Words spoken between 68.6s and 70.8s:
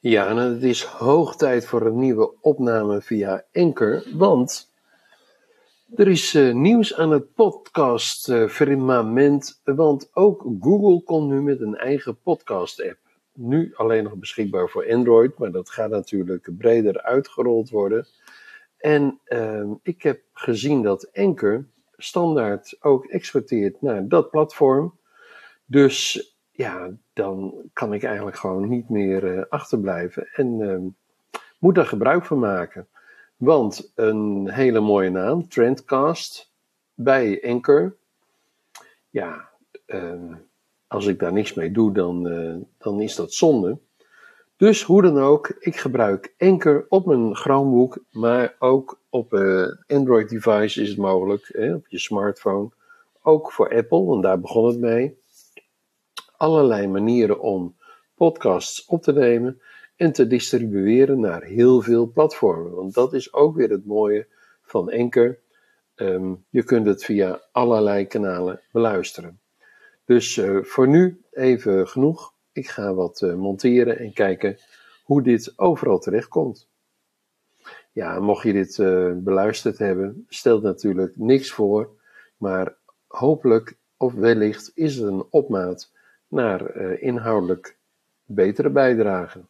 beluisteren. Dus uh,